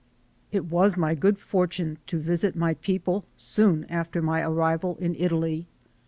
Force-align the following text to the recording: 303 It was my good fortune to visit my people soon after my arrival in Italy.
303 0.49 0.57
It 0.57 0.65
was 0.75 0.97
my 0.97 1.13
good 1.13 1.37
fortune 1.37 1.99
to 2.07 2.17
visit 2.17 2.55
my 2.55 2.73
people 2.73 3.23
soon 3.35 3.85
after 3.85 4.19
my 4.19 4.41
arrival 4.41 4.97
in 4.99 5.13
Italy. 5.13 5.67